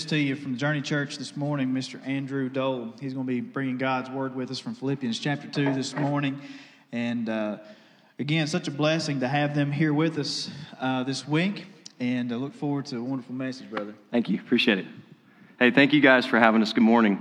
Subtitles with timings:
[0.00, 2.00] Introduce to you from Journey Church this morning Mr.
[2.06, 2.94] Andrew Dole.
[3.02, 6.40] He's going to be bringing God's Word with us from Philippians chapter 2 this morning.
[6.90, 7.58] And uh,
[8.18, 11.66] again, such a blessing to have them here with us uh, this week.
[11.98, 13.94] And I look forward to a wonderful message, brother.
[14.10, 14.40] Thank you.
[14.40, 14.86] Appreciate it.
[15.58, 16.72] Hey, thank you guys for having us.
[16.72, 17.20] Good morning.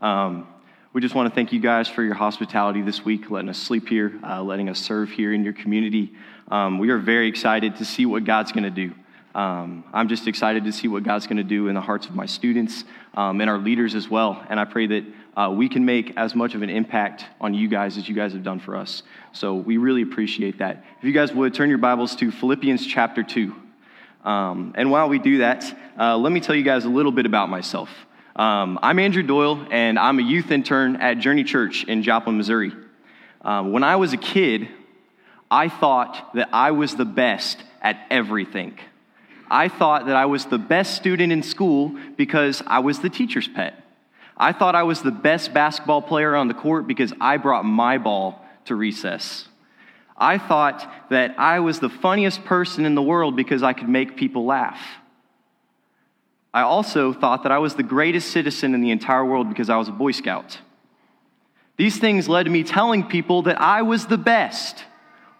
[0.00, 0.46] Um,
[0.92, 3.88] we just want to thank you guys for your hospitality this week, letting us sleep
[3.88, 6.12] here, uh, letting us serve here in your community.
[6.48, 8.94] Um, we are very excited to see what God's going to do.
[9.34, 12.14] Um, I'm just excited to see what God's going to do in the hearts of
[12.14, 12.84] my students
[13.14, 14.44] um, and our leaders as well.
[14.48, 15.04] And I pray that
[15.36, 18.32] uh, we can make as much of an impact on you guys as you guys
[18.32, 19.04] have done for us.
[19.32, 20.84] So we really appreciate that.
[20.98, 23.54] If you guys would turn your Bibles to Philippians chapter 2.
[24.24, 25.64] Um, and while we do that,
[25.98, 27.88] uh, let me tell you guys a little bit about myself.
[28.34, 32.72] Um, I'm Andrew Doyle, and I'm a youth intern at Journey Church in Joplin, Missouri.
[33.42, 34.68] Um, when I was a kid,
[35.50, 38.78] I thought that I was the best at everything.
[39.50, 43.48] I thought that I was the best student in school because I was the teacher's
[43.48, 43.82] pet.
[44.36, 47.98] I thought I was the best basketball player on the court because I brought my
[47.98, 49.48] ball to recess.
[50.16, 54.16] I thought that I was the funniest person in the world because I could make
[54.16, 54.80] people laugh.
[56.52, 59.76] I also thought that I was the greatest citizen in the entire world because I
[59.76, 60.58] was a Boy Scout.
[61.76, 64.84] These things led to me telling people that I was the best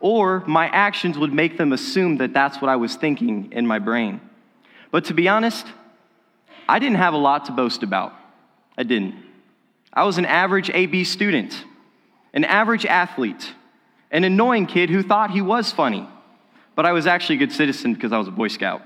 [0.01, 3.79] or my actions would make them assume that that's what I was thinking in my
[3.79, 4.21] brain.
[4.91, 5.67] But to be honest,
[6.69, 8.15] I didn't have a lot to boast about.
[8.77, 9.15] I didn't.
[9.93, 11.65] I was an average AB student,
[12.33, 13.53] an average athlete,
[14.11, 16.09] an annoying kid who thought he was funny.
[16.75, 18.83] But I was actually a good citizen because I was a Boy Scout.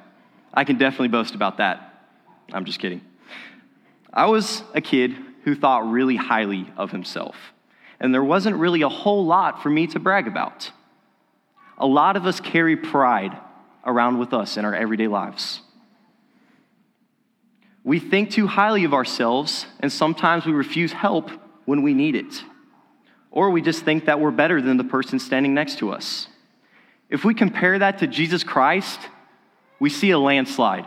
[0.53, 2.09] I can definitely boast about that.
[2.53, 3.01] I'm just kidding.
[4.13, 5.15] I was a kid
[5.45, 7.37] who thought really highly of himself,
[8.01, 10.71] and there wasn't really a whole lot for me to brag about.
[11.79, 13.37] A lot of us carry pride
[13.85, 15.61] around with us in our everyday lives.
[17.83, 21.31] We think too highly of ourselves, and sometimes we refuse help
[21.67, 22.43] when we need it.
[23.31, 26.29] Or we just think that we're better than the person standing next to us.
[27.11, 29.01] If we compare that to Jesus Christ,
[29.79, 30.87] we see a landslide.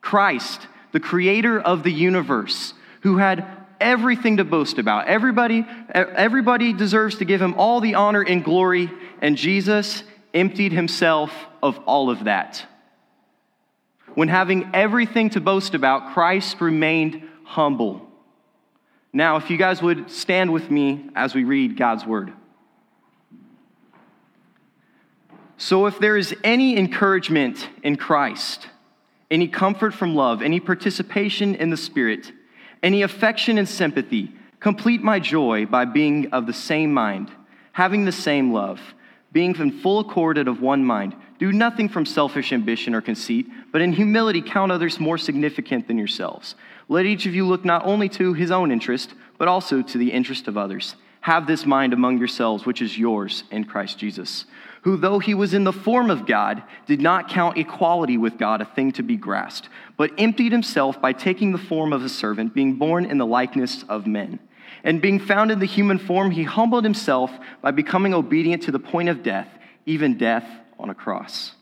[0.00, 3.46] Christ, the creator of the universe, who had
[3.80, 5.06] everything to boast about.
[5.06, 8.90] Everybody, everybody deserves to give him all the honor and glory,
[9.24, 10.02] and Jesus
[10.34, 12.66] emptied himself of all of that.
[14.14, 18.06] When having everything to boast about, Christ remained humble.
[19.14, 22.34] Now, if you guys would stand with me as we read God's word.
[25.56, 28.68] So, if there is any encouragement in Christ,
[29.30, 32.30] any comfort from love, any participation in the Spirit,
[32.82, 34.32] any affection and sympathy.
[34.60, 37.30] Complete my joy by being of the same mind,
[37.72, 38.82] having the same love,
[39.34, 41.14] being in full accord and of one mind.
[41.38, 45.98] Do nothing from selfish ambition or conceit, but in humility count others more significant than
[45.98, 46.54] yourselves.
[46.88, 50.12] Let each of you look not only to his own interest, but also to the
[50.12, 50.94] interest of others.
[51.22, 54.44] Have this mind among yourselves, which is yours in Christ Jesus,
[54.82, 58.60] who, though he was in the form of God, did not count equality with God
[58.60, 62.54] a thing to be grasped, but emptied himself by taking the form of a servant,
[62.54, 64.38] being born in the likeness of men.
[64.84, 67.30] And being found in the human form, he humbled himself
[67.62, 69.48] by becoming obedient to the point of death,
[69.86, 70.46] even death
[70.78, 71.54] on a cross.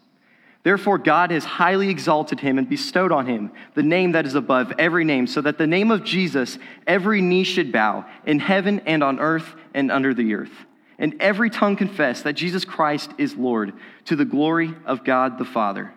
[0.65, 4.72] Therefore, God has highly exalted him and bestowed on him the name that is above
[4.78, 9.03] every name, so that the name of Jesus every knee should bow in heaven and
[9.03, 10.53] on earth and under the earth,
[10.99, 13.72] and every tongue confess that Jesus Christ is Lord
[14.04, 15.93] to the glory of God the Father.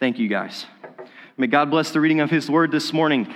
[0.00, 0.66] Thank you, guys.
[1.36, 3.32] May God bless the reading of his word this morning.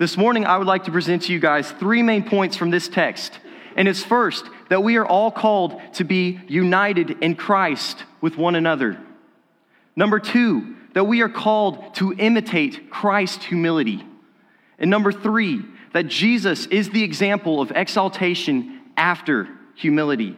[0.00, 2.88] This morning, I would like to present to you guys three main points from this
[2.88, 3.38] text.
[3.76, 8.54] And it's first, that we are all called to be united in Christ with one
[8.54, 8.98] another.
[9.94, 14.02] Number two, that we are called to imitate Christ's humility.
[14.78, 15.60] And number three,
[15.92, 20.34] that Jesus is the example of exaltation after humility.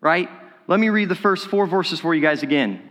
[0.00, 0.30] Right?
[0.66, 2.85] Let me read the first four verses for you guys again.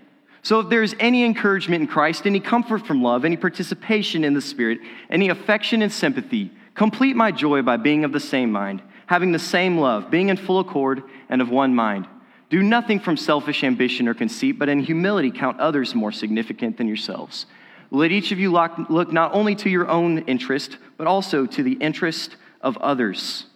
[0.45, 4.41] So, if there's any encouragement in Christ, any comfort from love, any participation in the
[4.41, 4.77] Spirit,
[5.09, 9.39] any affection and sympathy, complete my joy by being of the same mind, having the
[9.39, 12.07] same love, being in full accord and of one mind.
[12.51, 16.87] Do nothing from selfish ambition or conceit, but in humility count others more significant than
[16.87, 17.47] yourselves.
[17.89, 21.73] Let each of you look not only to your own interest, but also to the
[21.73, 23.47] interest of others.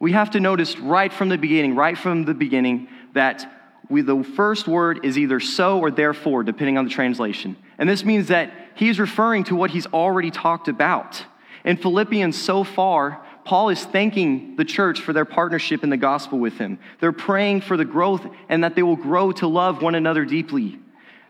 [0.00, 3.59] We have to notice right from the beginning, right from the beginning, that
[3.90, 7.56] we, the first word is either so or therefore, depending on the translation.
[7.76, 11.24] And this means that he's referring to what he's already talked about.
[11.64, 16.38] In Philippians, so far, Paul is thanking the church for their partnership in the gospel
[16.38, 16.78] with him.
[17.00, 20.78] They're praying for the growth and that they will grow to love one another deeply.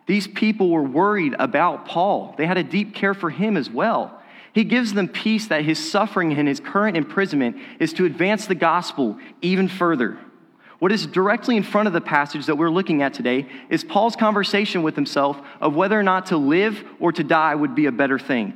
[0.06, 4.20] These people were worried about Paul, they had a deep care for him as well.
[4.52, 8.56] He gives them peace that his suffering and his current imprisonment is to advance the
[8.56, 10.18] gospel even further.
[10.80, 14.16] What is directly in front of the passage that we're looking at today is Paul's
[14.16, 17.92] conversation with himself of whether or not to live or to die would be a
[17.92, 18.54] better thing.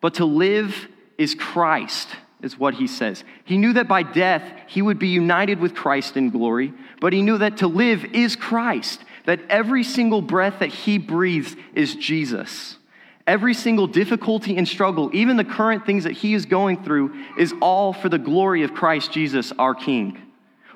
[0.00, 0.88] But to live
[1.18, 2.08] is Christ,
[2.40, 3.24] is what he says.
[3.44, 7.20] He knew that by death he would be united with Christ in glory, but he
[7.20, 12.78] knew that to live is Christ, that every single breath that he breathes is Jesus.
[13.26, 17.52] Every single difficulty and struggle, even the current things that he is going through, is
[17.60, 20.18] all for the glory of Christ Jesus, our King.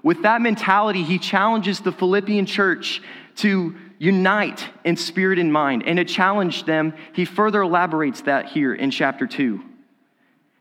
[0.04, 3.02] With that mentality, he challenges the Philippian church
[3.36, 5.82] to unite in spirit and mind.
[5.86, 9.64] And to challenge them, he further elaborates that here in chapter 2.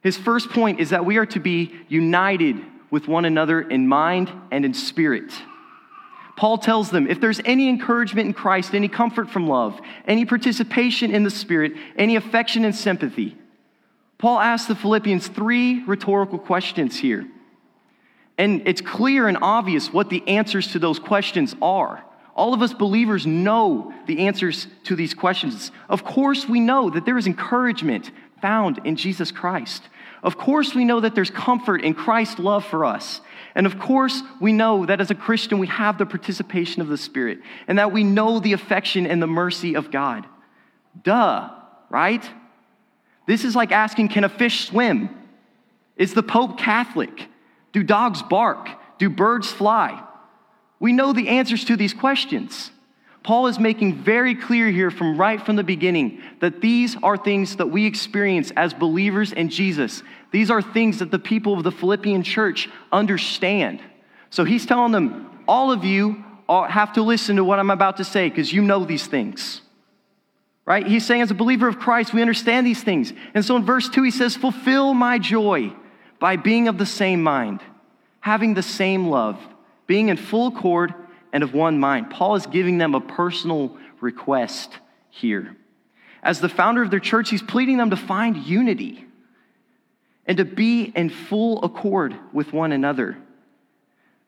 [0.01, 2.55] His first point is that we are to be united
[2.89, 5.31] with one another in mind and in spirit.
[6.37, 11.13] Paul tells them if there's any encouragement in Christ, any comfort from love, any participation
[11.13, 13.37] in the Spirit, any affection and sympathy,
[14.17, 17.27] Paul asks the Philippians three rhetorical questions here.
[18.38, 22.03] And it's clear and obvious what the answers to those questions are.
[22.35, 25.71] All of us believers know the answers to these questions.
[25.88, 29.88] Of course, we know that there is encouragement found in Jesus Christ.
[30.24, 33.21] Of course, we know that there's comfort in Christ's love for us.
[33.56, 36.97] And of course, we know that as a Christian, we have the participation of the
[36.97, 40.25] Spirit and that we know the affection and the mercy of God.
[41.03, 41.51] Duh,
[41.89, 42.27] right?
[43.27, 45.09] This is like asking, can a fish swim?
[45.97, 47.27] Is the Pope Catholic?
[47.73, 48.69] Do dogs bark?
[48.99, 50.01] Do birds fly?
[50.79, 52.71] We know the answers to these questions.
[53.23, 57.55] Paul is making very clear here from right from the beginning that these are things
[57.55, 60.03] that we experience as believers in Jesus.
[60.31, 63.81] These are things that the people of the Philippian church understand.
[64.29, 68.03] So he's telling them, all of you have to listen to what I'm about to
[68.03, 69.61] say because you know these things.
[70.65, 70.85] Right?
[70.85, 73.13] He's saying, as a believer of Christ, we understand these things.
[73.33, 75.73] And so in verse 2, he says, Fulfill my joy
[76.23, 77.59] by being of the same mind,
[78.21, 79.37] having the same love
[79.87, 80.93] being in full accord
[81.33, 82.09] and of one mind.
[82.09, 84.77] Paul is giving them a personal request
[85.09, 85.57] here.
[86.23, 89.05] As the founder of their church, he's pleading them to find unity
[90.25, 93.17] and to be in full accord with one another.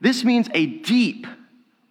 [0.01, 1.25] This means a deep,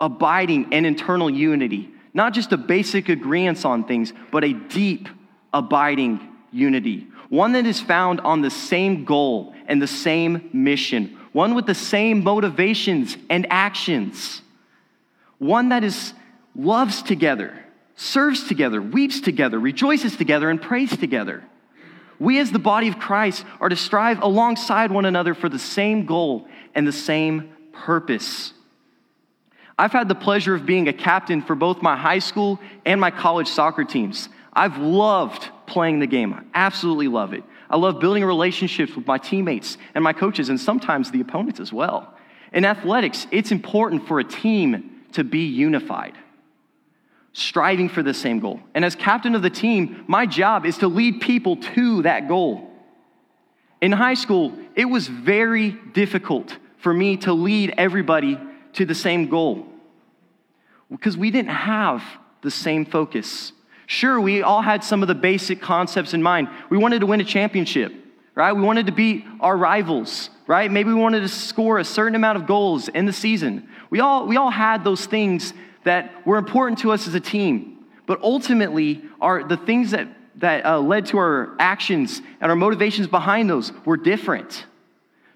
[0.03, 5.09] abiding, and internal unity, not just a basic agreement on things, but a deep,
[5.55, 6.21] abiding
[6.53, 7.07] unity.
[7.31, 11.75] One that is found on the same goal and the same mission, one with the
[11.75, 14.43] same motivations and actions,
[15.39, 16.15] one that is
[16.57, 17.59] loves together,
[17.97, 21.43] serves together, weeps together, rejoices together, and prays together.
[22.19, 26.07] We, as the body of Christ, are to strive alongside one another for the same
[26.07, 28.53] goal and the same purpose.
[29.77, 33.11] I've had the pleasure of being a captain for both my high school and my
[33.11, 34.29] college soccer teams.
[34.53, 37.43] I've loved playing the game, I absolutely love it.
[37.71, 41.73] I love building relationships with my teammates and my coaches, and sometimes the opponents as
[41.73, 42.15] well.
[42.53, 46.15] In athletics, it's important for a team to be unified,
[47.33, 48.61] striving for the same goal.
[48.75, 52.71] And as captain of the team, my job is to lead people to that goal.
[53.81, 58.39] In high school, it was very difficult for me to lead everybody
[58.75, 59.67] to the same goal
[60.91, 62.03] because we didn't have
[62.43, 63.53] the same focus.
[63.87, 66.49] Sure, we all had some of the basic concepts in mind.
[66.71, 67.93] We wanted to win a championship,
[68.35, 68.53] right?
[68.53, 70.71] We wanted to beat our rivals, right?
[70.71, 73.69] Maybe we wanted to score a certain amount of goals in the season.
[73.91, 75.53] We all, we all had those things
[75.85, 77.85] that were important to us as a team.
[78.07, 83.07] But ultimately, are the things that, that uh, led to our actions and our motivations
[83.07, 84.67] behind those were different.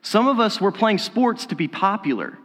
[0.02, 2.38] Some of us were playing sports to be popular.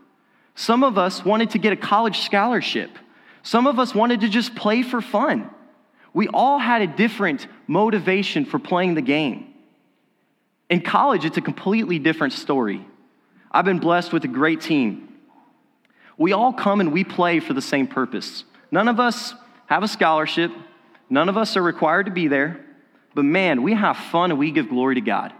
[0.55, 2.91] Some of us wanted to get a college scholarship.
[3.41, 5.49] Some of us wanted to just play for fun.
[6.13, 9.53] We all had a different motivation for playing the game.
[10.69, 12.85] In college, it's a completely different story.
[13.51, 15.09] I've been blessed with a great team.
[16.17, 18.43] We all come and we play for the same purpose.
[18.71, 19.33] None of us
[19.67, 20.51] have a scholarship,
[21.09, 22.63] none of us are required to be there,
[23.15, 25.33] but man, we have fun and we give glory to God.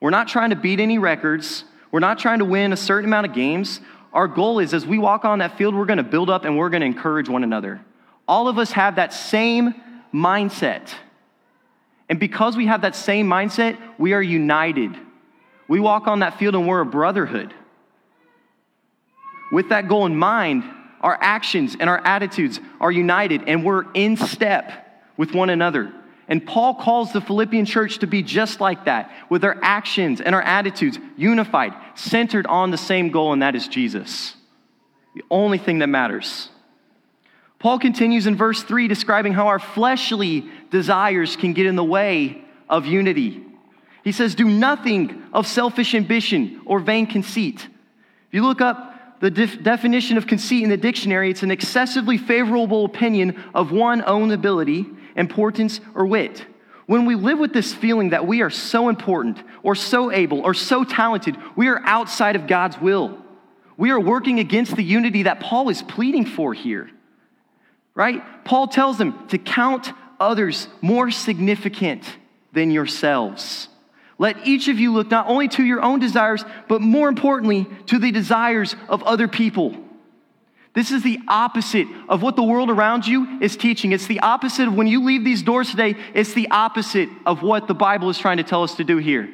[0.00, 3.26] We're not trying to beat any records, we're not trying to win a certain amount
[3.26, 3.80] of games.
[4.12, 6.56] Our goal is as we walk on that field, we're going to build up and
[6.56, 7.80] we're going to encourage one another
[8.28, 9.74] all of us have that same
[10.12, 10.92] mindset.
[12.08, 14.94] And because we have that same mindset, we are united.
[15.66, 17.52] We walk on that field and we're a brotherhood.
[19.50, 20.64] With that goal in mind,
[21.00, 25.92] our actions and our attitudes are united and we're in step with one another.
[26.28, 30.34] And Paul calls the Philippian church to be just like that, with our actions and
[30.34, 34.34] our attitudes unified, centered on the same goal, and that is Jesus.
[35.14, 36.50] The only thing that matters.
[37.58, 42.42] Paul continues in verse 3 describing how our fleshly desires can get in the way
[42.68, 43.44] of unity.
[44.04, 47.64] He says, Do nothing of selfish ambition or vain conceit.
[47.66, 52.16] If you look up the def- definition of conceit in the dictionary, it's an excessively
[52.16, 54.86] favorable opinion of one own ability,
[55.16, 56.46] importance, or wit.
[56.86, 60.54] When we live with this feeling that we are so important, or so able, or
[60.54, 63.18] so talented, we are outside of God's will.
[63.76, 66.90] We are working against the unity that Paul is pleading for here
[67.98, 68.22] right?
[68.44, 72.04] Paul tells them to count others more significant
[72.52, 73.68] than yourselves.
[74.18, 77.98] Let each of you look not only to your own desires, but more importantly, to
[77.98, 79.76] the desires of other people.
[80.74, 83.90] This is the opposite of what the world around you is teaching.
[83.90, 87.66] It's the opposite of when you leave these doors today, it's the opposite of what
[87.66, 89.28] the Bible is trying to tell us to do here.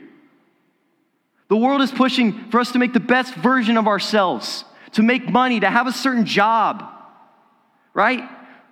[1.48, 5.28] The world is pushing for us to make the best version of ourselves, to make
[5.28, 6.82] money, to have a certain job,
[7.92, 8.26] right?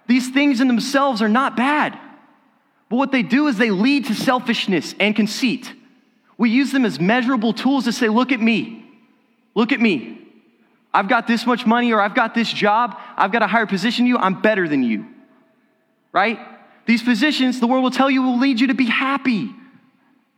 [0.07, 1.99] These things in themselves are not bad.
[2.89, 5.73] But what they do is they lead to selfishness and conceit.
[6.37, 8.85] We use them as measurable tools to say, look at me.
[9.55, 10.19] Look at me.
[10.93, 12.99] I've got this much money or I've got this job.
[13.17, 14.19] I've got a higher position than you.
[14.19, 15.07] I'm better than you.
[16.13, 16.39] Right?
[16.85, 19.55] These positions, the world will tell you, will lead you to be happy.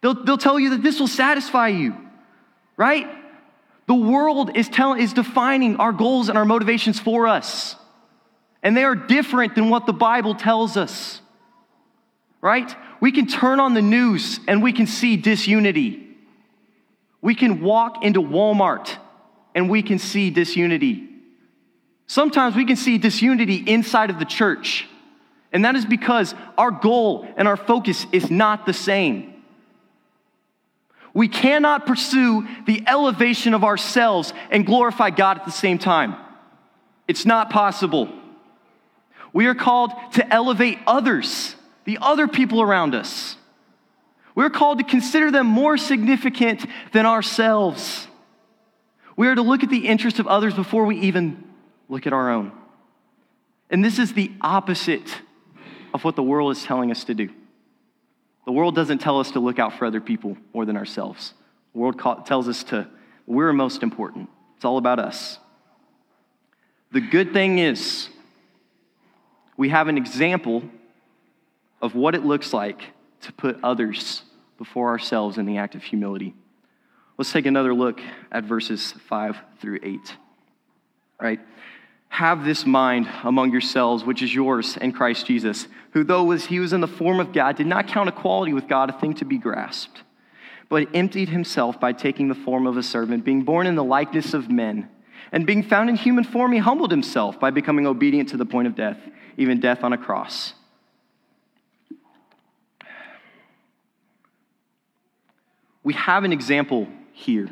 [0.01, 1.97] They'll, they'll tell you that this will satisfy you.
[2.77, 3.09] Right?
[3.87, 7.77] The world is, telling, is defining our goals and our motivations for us
[8.65, 11.21] and they are different than what the Bible tells us.
[12.41, 12.75] Right?
[13.01, 16.01] We can turn on the news and we can see disunity.
[17.21, 18.97] We can walk into Walmart
[19.55, 21.09] and we can see disunity.
[22.07, 24.89] Sometimes we can see disunity inside of the church.
[25.53, 29.35] And that is because our goal and our focus is not the same.
[31.13, 36.17] We cannot pursue the elevation of ourselves and glorify God at the same time.
[37.07, 38.09] It's not possible.
[39.35, 43.37] We are called to elevate others, the other people around us.
[44.35, 48.09] We're called to consider them more significant than ourselves.
[49.17, 51.45] We are to look at the interests of others before we even
[51.89, 52.53] look at our own.
[53.71, 55.21] And this is the opposite
[55.93, 57.29] of what the world is telling us to do.
[58.45, 61.35] The world doesn't tell us to look out for other people more than ourselves.
[61.73, 62.87] The world tells us to,
[63.27, 64.29] we're most important.
[64.57, 65.39] It's all about us.
[66.93, 68.09] The good thing is,
[69.57, 70.63] we have an example
[71.81, 72.81] of what it looks like
[73.23, 74.23] to put others
[74.59, 76.35] before ourselves in the act of humility.
[77.17, 78.01] Let's take another look
[78.33, 79.99] at verses 5 through 8.
[81.21, 81.41] All right?
[82.09, 86.61] Have this mind among yourselves, which is yours in Christ Jesus, who, though was, he
[86.61, 89.25] was in the form of God, did not count equality with God a thing to
[89.25, 90.03] be grasped,
[90.69, 94.35] but emptied himself by taking the form of a servant, being born in the likeness
[94.35, 94.89] of men.
[95.33, 98.69] And being found in human form, he humbled himself by becoming obedient to the point
[98.69, 98.99] of death
[99.37, 100.55] even death on a cross.
[105.83, 107.51] We have an example here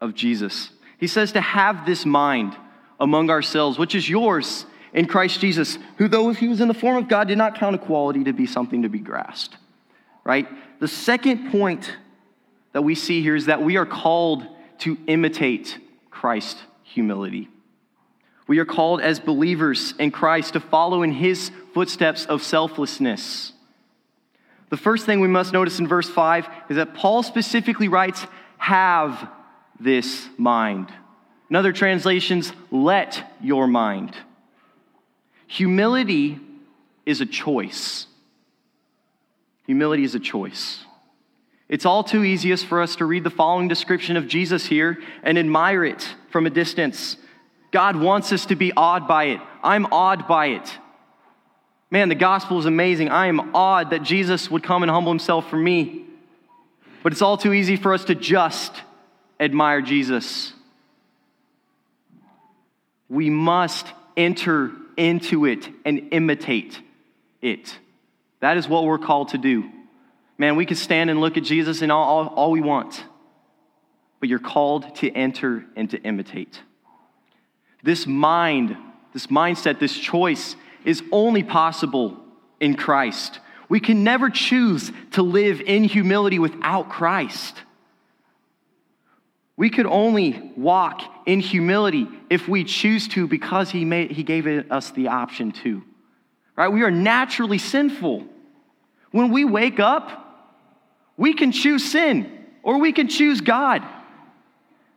[0.00, 0.70] of Jesus.
[0.98, 2.56] He says to have this mind
[2.98, 6.96] among ourselves, which is yours in Christ Jesus, who, though he was in the form
[6.96, 9.56] of God, did not count equality to be something to be grasped.
[10.24, 10.48] Right?
[10.80, 11.96] The second point
[12.72, 14.46] that we see here is that we are called
[14.78, 15.78] to imitate
[16.10, 17.48] Christ's humility.
[18.50, 23.52] We are called as believers in Christ to follow in his footsteps of selflessness.
[24.70, 28.26] The first thing we must notice in verse 5 is that Paul specifically writes,
[28.58, 29.30] Have
[29.78, 30.88] this mind.
[31.48, 34.16] In other translations, let your mind.
[35.46, 36.40] Humility
[37.06, 38.08] is a choice.
[39.66, 40.84] Humility is a choice.
[41.68, 45.38] It's all too easiest for us to read the following description of Jesus here and
[45.38, 47.16] admire it from a distance.
[47.70, 49.40] God wants us to be awed by it.
[49.62, 50.78] I'm awed by it.
[51.90, 53.08] Man, the gospel is amazing.
[53.08, 56.04] I am awed that Jesus would come and humble himself for me.
[57.02, 58.72] But it's all too easy for us to just
[59.38, 60.52] admire Jesus.
[63.08, 63.86] We must
[64.16, 66.78] enter into it and imitate
[67.40, 67.76] it.
[68.40, 69.70] That is what we're called to do.
[70.38, 73.04] Man, we can stand and look at Jesus and all, all, all we want,
[74.20, 76.60] but you're called to enter and to imitate.
[77.82, 78.76] This mind,
[79.12, 82.16] this mindset, this choice is only possible
[82.60, 83.40] in Christ.
[83.68, 87.62] We can never choose to live in humility without Christ.
[89.56, 94.46] We could only walk in humility if we choose to because he, made, he gave
[94.46, 95.82] us the option to.
[96.56, 96.68] Right?
[96.68, 98.24] We are naturally sinful.
[99.12, 100.26] When we wake up,
[101.16, 103.82] we can choose sin or we can choose God.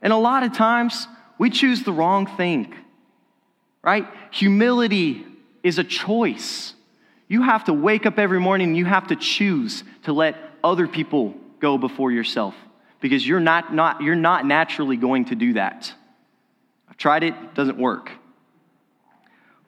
[0.00, 2.74] And a lot of times, we choose the wrong thing.
[3.82, 4.06] Right?
[4.30, 5.26] Humility
[5.62, 6.74] is a choice.
[7.28, 10.86] You have to wake up every morning and you have to choose to let other
[10.86, 12.54] people go before yourself
[13.00, 15.92] because you're not, not, you're not naturally going to do that.
[16.88, 18.10] I've tried it, doesn't work.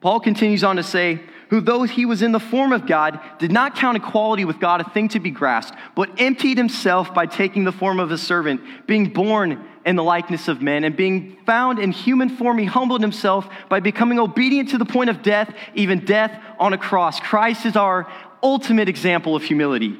[0.00, 3.52] Paul continues on to say, who, though he was in the form of God, did
[3.52, 7.64] not count equality with God a thing to be grasped, but emptied himself by taking
[7.64, 11.78] the form of a servant, being born in the likeness of men, and being found
[11.78, 16.04] in human form, he humbled himself by becoming obedient to the point of death, even
[16.04, 17.20] death on a cross.
[17.20, 18.10] Christ is our
[18.42, 19.96] ultimate example of humility.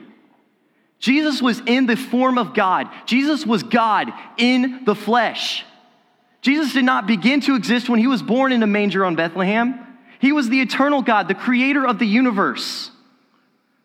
[0.98, 2.88] Jesus was in the form of God.
[3.06, 5.64] Jesus was God in the flesh.
[6.42, 9.86] Jesus did not begin to exist when he was born in a manger on Bethlehem.
[10.18, 12.90] He was the eternal God, the creator of the universe.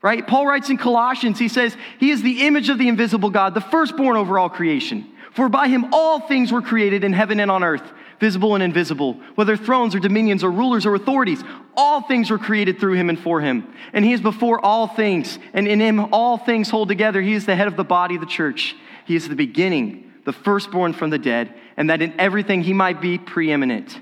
[0.02, 0.26] Right?
[0.26, 3.62] Paul writes in Colossians, he says, He is the image of the invisible God, the
[3.62, 5.11] firstborn over all creation.
[5.32, 9.14] For by him all things were created in heaven and on earth, visible and invisible,
[9.36, 11.42] whether thrones or dominions or rulers or authorities.
[11.76, 13.74] All things were created through him and for him.
[13.94, 17.22] And he is before all things, and in him all things hold together.
[17.22, 18.76] He is the head of the body the church.
[19.06, 23.00] He is the beginning, the firstborn from the dead, and that in everything he might
[23.00, 24.00] be preeminent.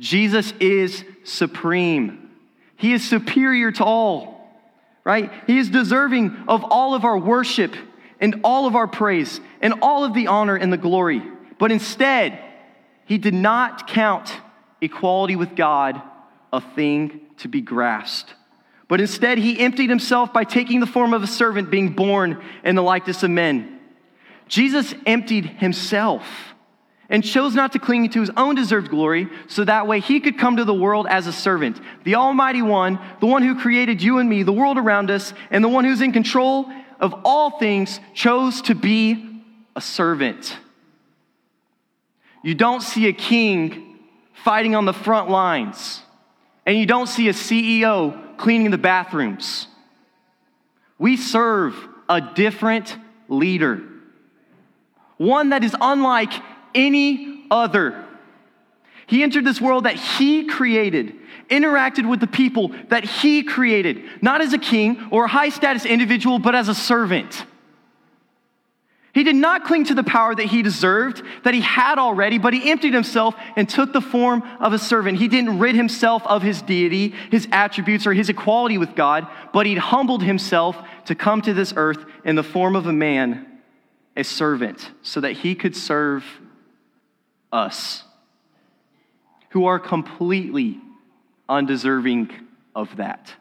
[0.00, 2.30] Jesus is supreme.
[2.76, 4.50] He is superior to all,
[5.04, 5.30] right?
[5.46, 7.76] He is deserving of all of our worship
[8.22, 11.22] and all of our praise and all of the honor and the glory.
[11.58, 12.38] But instead,
[13.04, 14.34] he did not count
[14.80, 16.00] equality with God
[16.52, 18.34] a thing to be grasped.
[18.88, 22.76] But instead, he emptied himself by taking the form of a servant, being born in
[22.76, 23.80] the likeness of men.
[24.48, 26.24] Jesus emptied himself
[27.08, 30.38] and chose not to cling to his own deserved glory, so that way he could
[30.38, 31.80] come to the world as a servant.
[32.04, 35.64] The Almighty One, the one who created you and me, the world around us, and
[35.64, 36.70] the one who's in control
[37.02, 39.42] of all things, chose to be
[39.74, 40.56] a servant.
[42.42, 43.98] You don't see a king
[44.32, 46.02] fighting on the front lines,
[46.64, 49.66] and you don't see a CEO cleaning the bathrooms.
[50.98, 51.74] We serve
[52.08, 52.96] a different
[53.28, 53.82] leader,
[55.16, 56.32] one that is unlike
[56.74, 58.04] any other.
[59.06, 61.14] He entered this world that he created,
[61.48, 65.84] interacted with the people that he created, not as a king or a high status
[65.84, 67.44] individual, but as a servant.
[69.14, 72.54] He did not cling to the power that he deserved, that he had already, but
[72.54, 75.18] he emptied himself and took the form of a servant.
[75.18, 79.66] He didn't rid himself of his deity, his attributes, or his equality with God, but
[79.66, 83.46] he humbled himself to come to this earth in the form of a man,
[84.16, 86.24] a servant, so that he could serve
[87.52, 88.04] us
[89.52, 90.80] who are completely
[91.48, 92.30] undeserving
[92.74, 93.34] of that.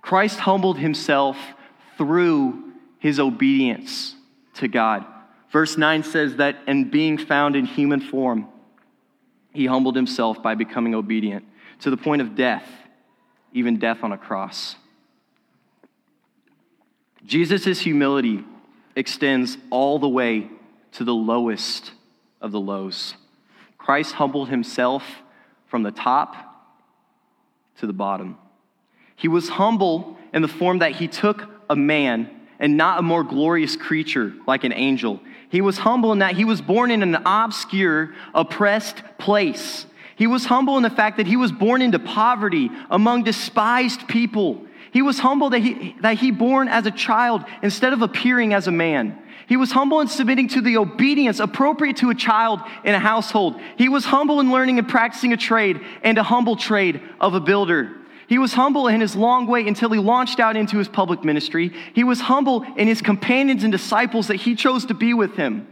[0.00, 1.36] Christ humbled himself
[1.98, 4.14] through his obedience
[4.54, 5.04] to God.
[5.50, 8.46] Verse 9 says that, and being found in human form,
[9.52, 11.44] he humbled himself by becoming obedient
[11.80, 12.68] to the point of death,
[13.52, 14.76] even death on a cross.
[17.26, 18.44] Jesus' humility
[18.94, 20.48] extends all the way
[20.92, 21.90] to the lowest
[22.40, 23.14] of the lows.
[23.84, 25.04] Christ humbled himself
[25.66, 26.34] from the top
[27.76, 28.38] to the bottom.
[29.14, 33.22] He was humble in the form that he took a man and not a more
[33.22, 35.20] glorious creature like an angel.
[35.50, 39.84] He was humble in that he was born in an obscure, oppressed place.
[40.16, 44.64] He was humble in the fact that he was born into poverty among despised people.
[44.92, 48.66] He was humble that he, that he born as a child instead of appearing as
[48.66, 49.18] a man.
[49.46, 53.60] He was humble in submitting to the obedience appropriate to a child in a household.
[53.76, 57.40] He was humble in learning and practicing a trade and a humble trade of a
[57.40, 57.96] builder.
[58.26, 61.72] He was humble in his long way until he launched out into his public ministry.
[61.94, 65.68] He was humble in his companions and disciples that he chose to be with him.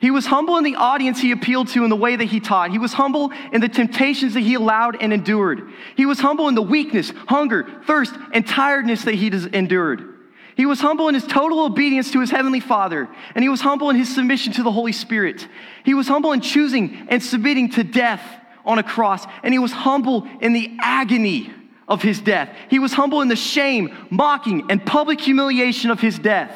[0.00, 2.70] He was humble in the audience he appealed to in the way that he taught.
[2.70, 5.72] He was humble in the temptations that he allowed and endured.
[5.96, 10.17] He was humble in the weakness, hunger, thirst, and tiredness that he endured.
[10.58, 13.90] He was humble in his total obedience to his heavenly Father, and he was humble
[13.90, 15.46] in his submission to the Holy Spirit.
[15.84, 18.20] He was humble in choosing and submitting to death
[18.66, 21.52] on a cross, and he was humble in the agony
[21.86, 22.50] of his death.
[22.68, 26.52] He was humble in the shame, mocking, and public humiliation of his death.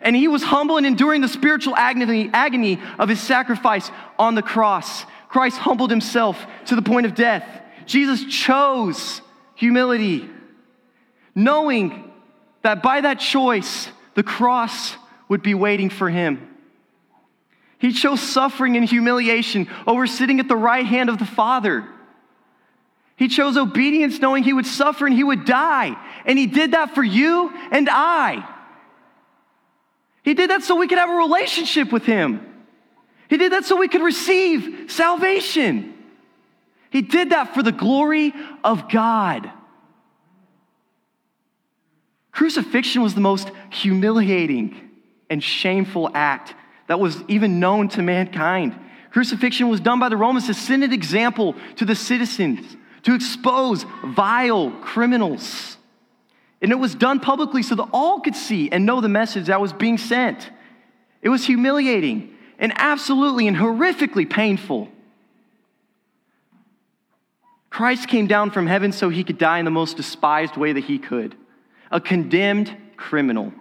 [0.00, 4.42] And he was humble in enduring the spiritual agony, agony of his sacrifice on the
[4.42, 5.04] cross.
[5.28, 7.46] Christ humbled himself to the point of death.
[7.86, 9.22] Jesus chose
[9.54, 10.28] humility.
[11.36, 12.05] knowing
[12.66, 14.96] that by that choice, the cross
[15.28, 16.52] would be waiting for him.
[17.78, 21.86] He chose suffering and humiliation over sitting at the right hand of the Father.
[23.14, 25.96] He chose obedience knowing he would suffer and he would die.
[26.24, 28.44] And he did that for you and I.
[30.24, 32.64] He did that so we could have a relationship with him.
[33.28, 35.94] He did that so we could receive salvation.
[36.90, 39.52] He did that for the glory of God.
[42.36, 44.78] Crucifixion was the most humiliating
[45.30, 46.54] and shameful act
[46.86, 48.78] that was even known to mankind.
[49.10, 53.86] Crucifixion was done by the Romans to send an example to the citizens, to expose
[54.04, 55.78] vile criminals.
[56.60, 59.58] And it was done publicly so that all could see and know the message that
[59.58, 60.50] was being sent.
[61.22, 64.88] It was humiliating and absolutely and horrifically painful.
[67.70, 70.84] Christ came down from heaven so he could die in the most despised way that
[70.84, 71.34] he could
[71.90, 73.52] a condemned criminal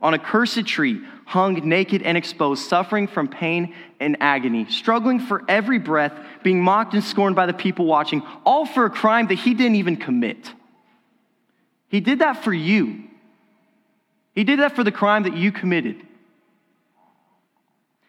[0.00, 5.42] on a cursed tree, hung naked and exposed, suffering from pain and agony, struggling for
[5.48, 9.36] every breath, being mocked and scorned by the people watching, all for a crime that
[9.36, 10.52] he didn't even commit.
[11.88, 13.04] He did that for you.
[14.34, 16.02] He did that for the crime that you committed.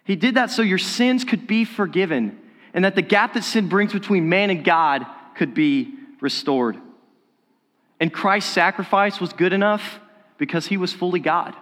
[0.05, 2.39] He did that so your sins could be forgiven
[2.73, 5.05] and that the gap that sin brings between man and God
[5.35, 6.77] could be restored.
[8.03, 10.01] And Christ's sacrifice was good enough
[10.37, 11.55] because he was fully God.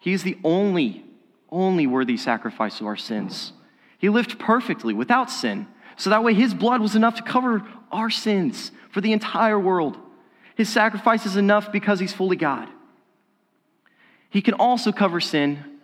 [0.00, 1.04] He is the only,
[1.48, 3.52] only worthy sacrifice of our sins.
[3.98, 8.10] He lived perfectly without sin, so that way his blood was enough to cover our
[8.10, 9.96] sins for the entire world.
[10.56, 12.68] His sacrifice is enough because he's fully God.
[14.28, 15.78] He can also cover sin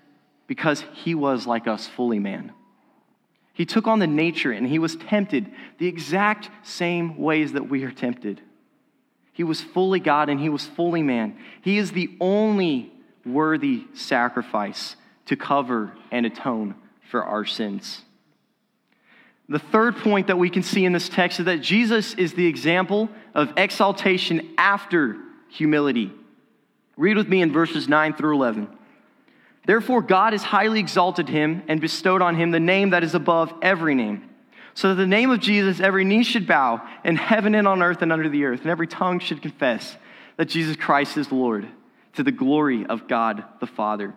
[0.48, 2.50] because he was like us, fully man.
[3.52, 7.84] He took on the nature and he was tempted the exact same ways that we
[7.84, 8.40] are tempted.
[9.32, 11.36] He was fully God and he was fully man.
[11.62, 12.92] He is the only
[13.24, 16.74] worthy sacrifice to cover and atone
[17.10, 18.02] for our sins.
[19.48, 22.46] The third point that we can see in this text is that Jesus is the
[22.46, 25.16] example of exaltation after
[25.48, 26.12] humility.
[26.96, 28.68] Read with me in verses 9 through 11.
[29.66, 33.52] Therefore, God has highly exalted him and bestowed on him the name that is above
[33.62, 34.28] every name.
[34.74, 38.02] So that the name of Jesus, every knee should bow in heaven and on earth
[38.02, 39.96] and under the earth, and every tongue should confess
[40.36, 41.68] that Jesus Christ is Lord
[42.14, 44.14] to the glory of God the Father.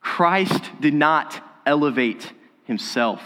[0.00, 2.32] Christ did not elevate
[2.64, 3.22] himself.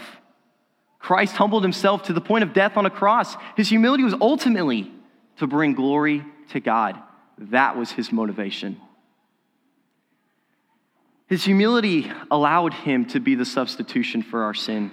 [0.99, 3.35] Christ humbled himself to the point of death on a cross.
[3.55, 4.91] His humility was ultimately
[5.37, 6.99] to bring glory to God.
[7.37, 8.79] That was his motivation.
[11.27, 14.91] His humility allowed him to be the substitution for our sin.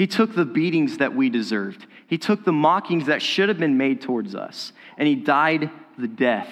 [0.00, 3.76] He took the beatings that we deserved, he took the mockings that should have been
[3.76, 6.48] made towards us, and he died the death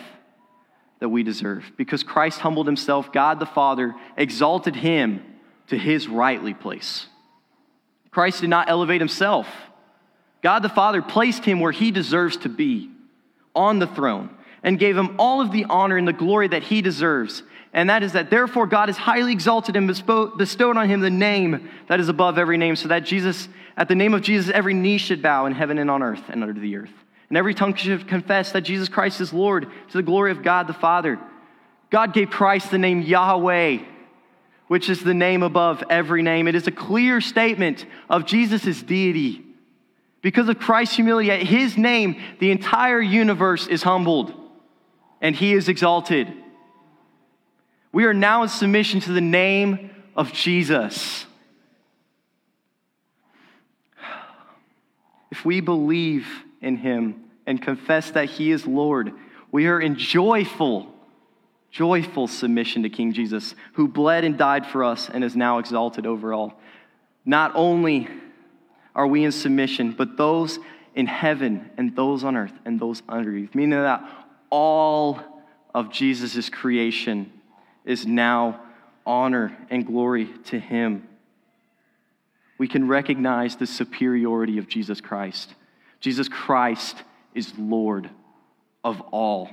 [1.00, 1.72] that we deserve.
[1.78, 5.24] Because Christ humbled himself, God the Father exalted him
[5.68, 7.06] to his rightly place.
[8.11, 9.48] Christ did not elevate himself.
[10.42, 12.90] God the Father placed him where he deserves to be,
[13.54, 14.28] on the throne,
[14.62, 17.42] and gave him all of the honor and the glory that he deserves.
[17.72, 21.68] And that is that therefore God is highly exalted and bestowed on him the name
[21.88, 24.98] that is above every name, so that Jesus, at the name of Jesus, every knee
[24.98, 26.90] should bow in heaven and on earth and under the earth
[27.28, 30.66] and every tongue should confess that Jesus Christ is Lord to the glory of God
[30.66, 31.18] the Father.
[31.90, 33.78] God gave Christ the name Yahweh,
[34.68, 36.48] which is the name above every name.
[36.48, 39.44] It is a clear statement of Jesus' deity.
[40.22, 44.35] Because of Christ's humility, at his name, the entire universe is humbled
[45.20, 46.33] and he is exalted.
[47.98, 51.26] We are now in submission to the name of Jesus.
[55.32, 56.24] If we believe
[56.61, 59.14] in him and confess that he is Lord,
[59.50, 60.94] we are in joyful,
[61.72, 66.06] joyful submission to King Jesus, who bled and died for us and is now exalted
[66.06, 66.54] over all.
[67.24, 68.06] Not only
[68.94, 70.61] are we in submission, but those
[70.94, 74.08] in heaven and those on earth and those underneath, meaning that
[74.50, 75.18] all
[75.74, 77.32] of Jesus' creation
[77.88, 78.61] is now
[79.07, 81.09] honor and glory to him.
[82.59, 85.55] We can recognize the superiority of Jesus Christ.
[85.98, 87.03] Jesus Christ
[87.35, 88.11] is Lord
[88.85, 89.48] of all.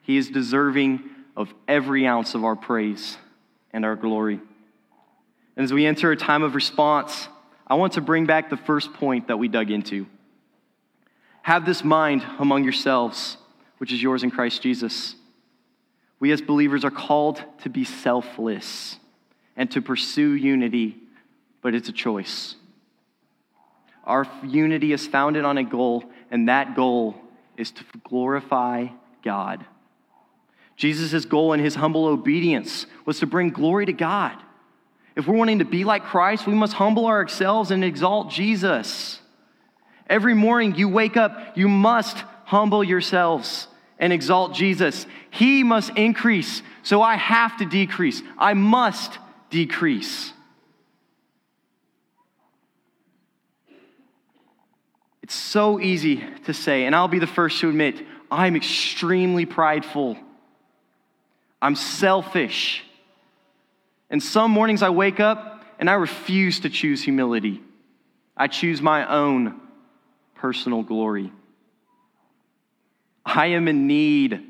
[0.00, 1.02] He is deserving
[1.36, 3.18] of every ounce of our praise
[3.70, 4.40] and our glory.
[5.54, 7.28] And as we enter a time of response,
[7.66, 10.06] I want to bring back the first point that we dug into.
[11.42, 13.36] Have this mind among yourselves,
[13.76, 15.16] which is yours in Christ Jesus.
[16.22, 18.96] We as believers are called to be selfless
[19.56, 20.96] and to pursue unity,
[21.62, 22.54] but it's a choice.
[24.04, 27.16] Our unity is founded on a goal, and that goal
[27.56, 28.86] is to glorify
[29.24, 29.66] God.
[30.76, 34.40] Jesus' goal in his humble obedience was to bring glory to God.
[35.16, 39.18] If we're wanting to be like Christ, we must humble ourselves and exalt Jesus.
[40.08, 43.66] Every morning you wake up, you must humble yourselves
[44.02, 45.06] and exalt Jesus.
[45.30, 48.20] He must increase, so I have to decrease.
[48.36, 49.16] I must
[49.48, 50.32] decrease.
[55.22, 60.18] It's so easy to say, and I'll be the first to admit, I'm extremely prideful.
[61.62, 62.82] I'm selfish.
[64.10, 67.62] And some mornings I wake up and I refuse to choose humility.
[68.36, 69.60] I choose my own
[70.34, 71.30] personal glory.
[73.34, 74.40] I am in need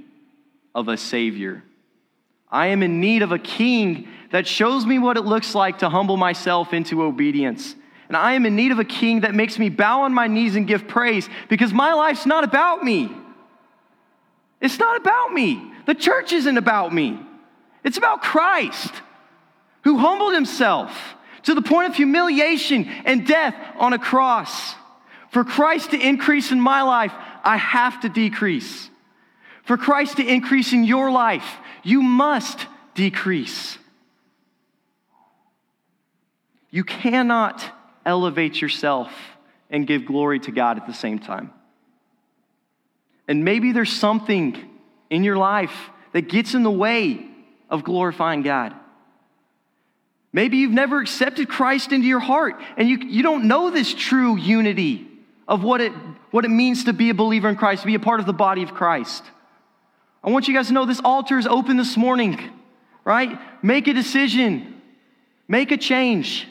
[0.74, 1.62] of a Savior.
[2.50, 5.88] I am in need of a King that shows me what it looks like to
[5.88, 7.76] humble myself into obedience.
[8.08, 10.56] And I am in need of a King that makes me bow on my knees
[10.56, 13.10] and give praise because my life's not about me.
[14.60, 15.72] It's not about me.
[15.86, 17.20] The church isn't about me.
[17.84, 18.92] It's about Christ
[19.84, 24.74] who humbled himself to the point of humiliation and death on a cross.
[25.30, 28.88] For Christ to increase in my life, I have to decrease.
[29.64, 33.78] For Christ to increase in your life, you must decrease.
[36.70, 37.64] You cannot
[38.04, 39.12] elevate yourself
[39.70, 41.52] and give glory to God at the same time.
[43.28, 44.58] And maybe there's something
[45.10, 47.26] in your life that gets in the way
[47.70, 48.74] of glorifying God.
[50.32, 54.36] Maybe you've never accepted Christ into your heart and you, you don't know this true
[54.36, 55.06] unity
[55.48, 55.92] of what it,
[56.30, 58.32] what it means to be a believer in Christ, to be a part of the
[58.32, 59.24] body of Christ.
[60.24, 62.38] I want you guys to know this altar is open this morning,
[63.04, 63.38] right?
[63.62, 64.80] Make a decision,
[65.48, 66.46] make a change,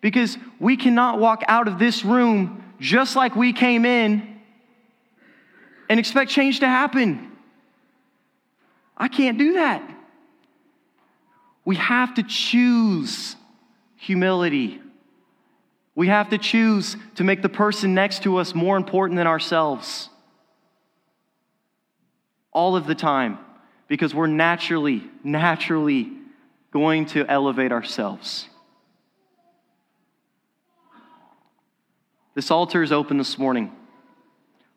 [0.00, 4.40] because we cannot walk out of this room just like we came in
[5.88, 7.32] and expect change to happen.
[8.96, 9.82] I can't do that.
[11.64, 13.36] We have to choose
[13.96, 14.80] humility.
[15.98, 20.08] We have to choose to make the person next to us more important than ourselves.
[22.52, 23.36] All of the time,
[23.88, 26.12] because we're naturally, naturally
[26.70, 28.48] going to elevate ourselves.
[32.36, 33.72] This altar is open this morning.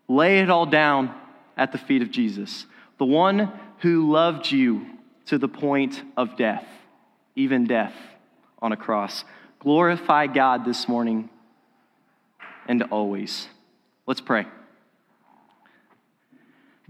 [0.08, 1.14] Lay it all down
[1.56, 2.66] at the feet of Jesus,
[2.98, 4.88] the one who loved you
[5.28, 6.66] to the point of death,
[7.36, 7.94] even death
[8.60, 9.24] on a cross.
[9.62, 11.30] Glorify God this morning
[12.68, 13.48] and always.
[14.08, 14.48] Let's pray.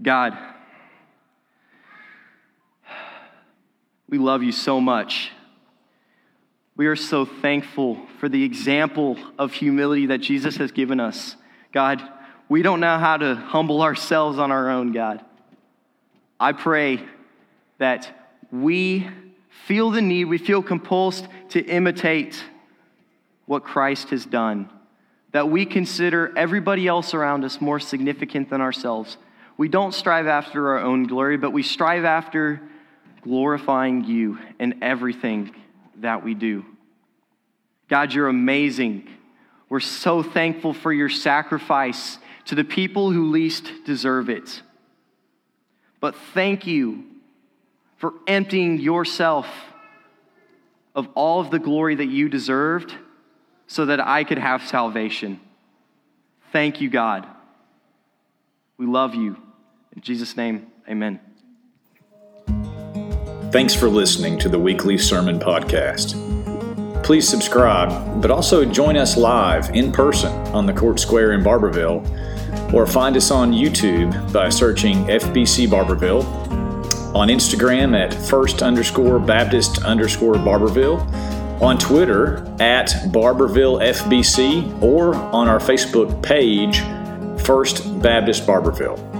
[0.00, 0.38] God,
[4.08, 5.32] we love you so much.
[6.74, 11.36] We are so thankful for the example of humility that Jesus has given us.
[11.74, 12.02] God,
[12.48, 15.22] we don't know how to humble ourselves on our own, God.
[16.40, 17.04] I pray
[17.76, 19.06] that we
[19.66, 22.42] feel the need, we feel compulsed to imitate
[23.52, 24.70] what Christ has done,
[25.32, 29.18] that we consider everybody else around us more significant than ourselves.
[29.58, 32.62] We don't strive after our own glory, but we strive after
[33.20, 35.54] glorifying you in everything
[35.96, 36.64] that we do.
[37.90, 39.06] God, you're amazing.
[39.68, 44.62] We're so thankful for your sacrifice to the people who least deserve it.
[46.00, 47.04] But thank you
[47.98, 49.46] for emptying yourself
[50.94, 52.94] of all of the glory that you deserved
[53.72, 55.40] so that I could have salvation.
[56.52, 57.26] Thank you, God.
[58.76, 59.38] We love you.
[59.96, 61.18] In Jesus' name, amen.
[63.50, 66.12] Thanks for listening to the weekly sermon podcast.
[67.02, 72.74] Please subscribe, but also join us live in person on the Court Square in Barbourville,
[72.74, 76.24] or find us on YouTube by searching FBC Barbourville,
[77.14, 81.00] on Instagram at first underscore Baptist underscore Barbourville,
[81.62, 86.80] on Twitter at Barbourville FBC, or on our Facebook page,
[87.44, 89.11] First Baptist Barbourville.